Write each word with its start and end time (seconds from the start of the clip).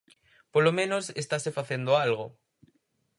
Polo 0.53 0.71
menos, 0.79 1.05
estase 1.23 1.49
facendo 1.59 1.91
algo. 2.05 2.25